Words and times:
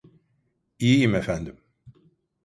İyiyim 0.79 1.13
efendim. 1.15 1.57